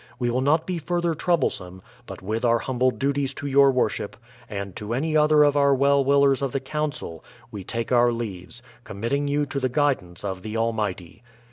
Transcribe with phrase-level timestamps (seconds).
[0.17, 4.17] We will not be further troublesome, but with our humble duties to your Worship,
[4.49, 8.63] and to any other of our well willers of the Council, we take oui; leaves,
[8.83, 11.21] committing you to the guidance of the Almighty.